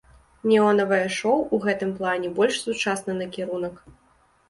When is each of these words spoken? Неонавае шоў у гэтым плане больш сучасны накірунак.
Неонавае 0.51 1.01
шоў 1.17 1.45
у 1.53 1.61
гэтым 1.67 1.93
плане 2.01 2.35
больш 2.41 2.55
сучасны 2.67 3.11
накірунак. 3.23 3.75